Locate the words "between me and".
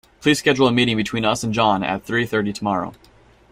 0.97-1.53